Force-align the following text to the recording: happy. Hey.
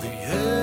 happy. 0.00 0.16
Hey. 0.16 0.59